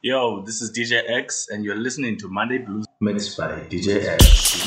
[0.00, 4.64] Yo, this is DJ Axe, and you're listening to Monday Blues mixed by DJ Axe.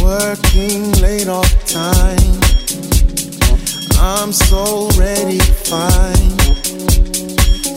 [0.00, 2.40] Working late all the time.
[4.00, 6.40] I'm so ready to find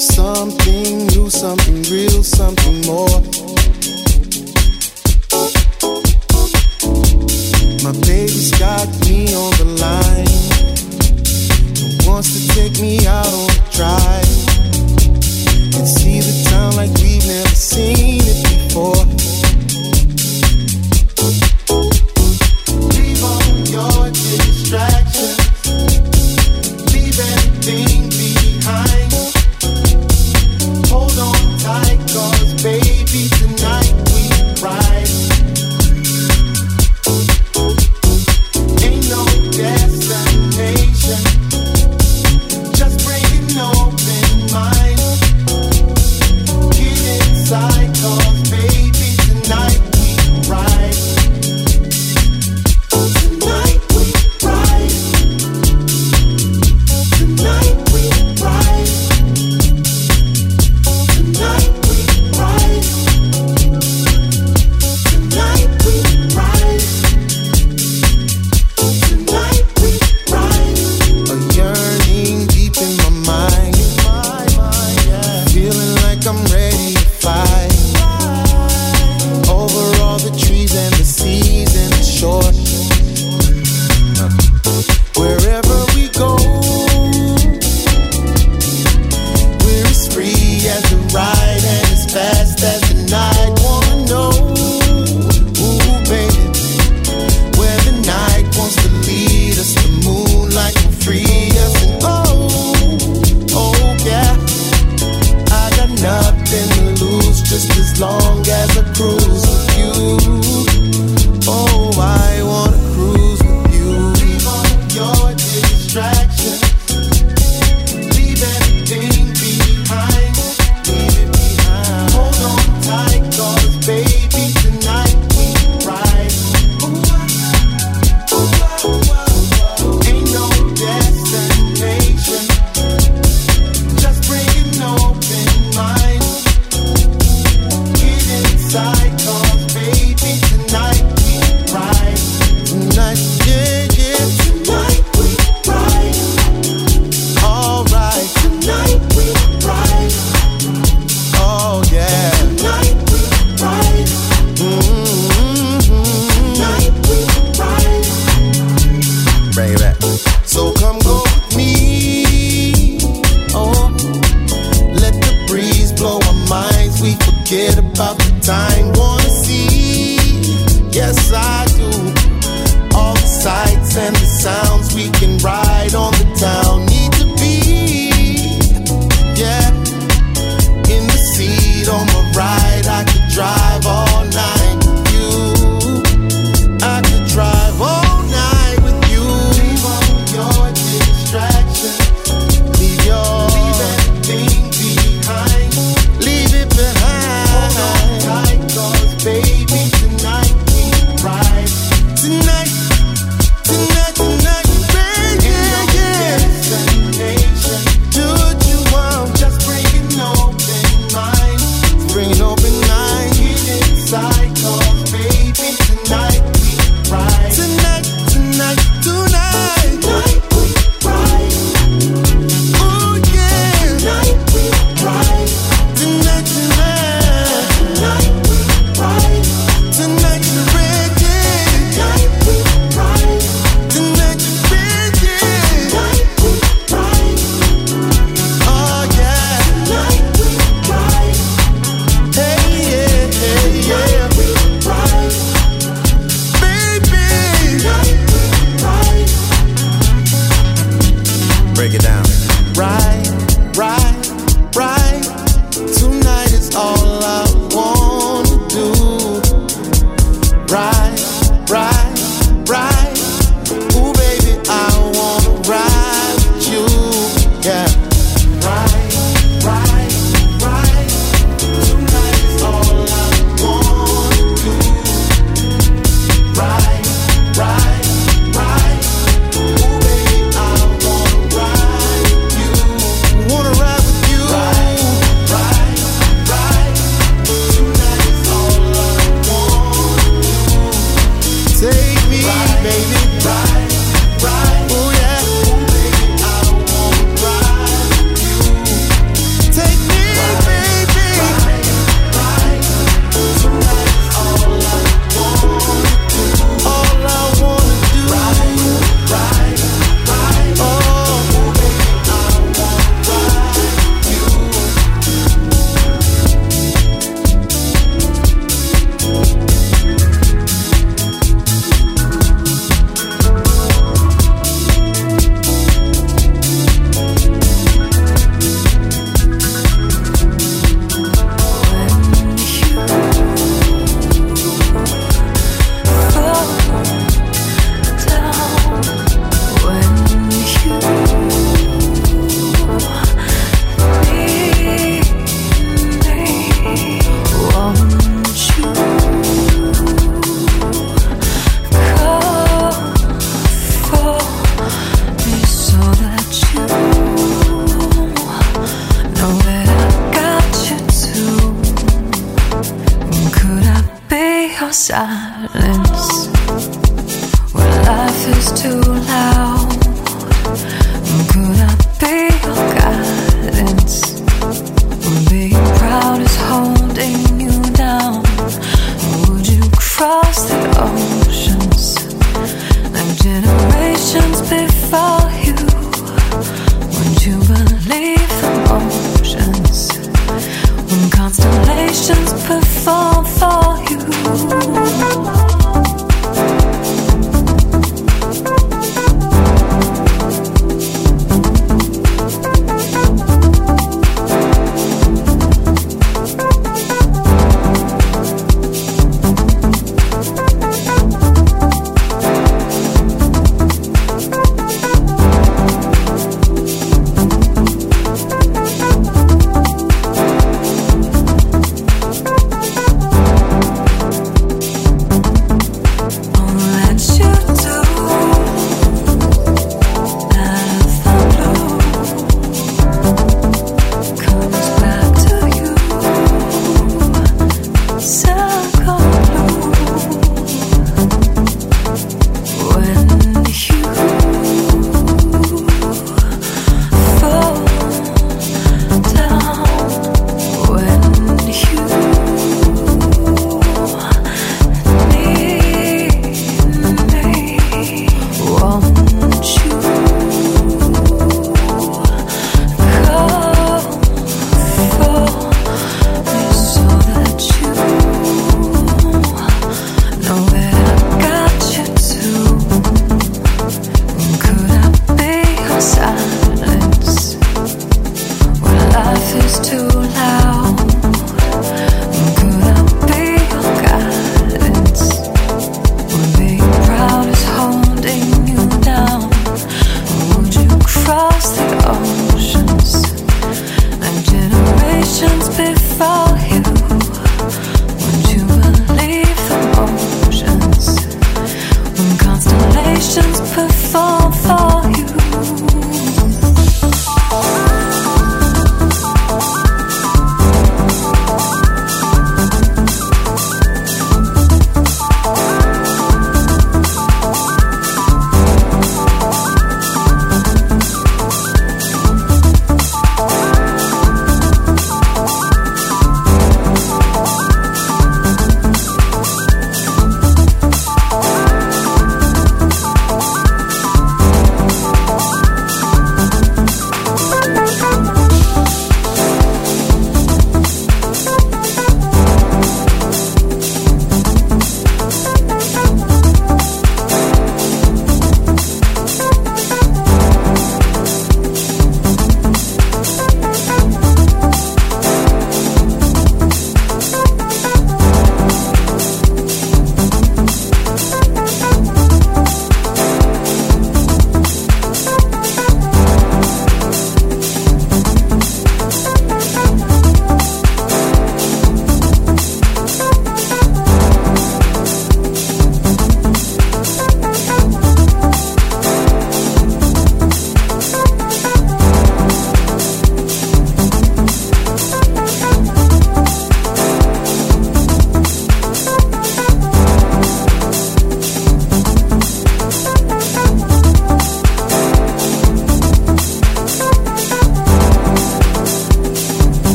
[0.00, 3.51] something new, something real, something more.
[12.82, 14.21] me, I don't try.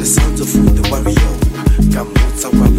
[0.00, 2.69] Listening to DJ Axe.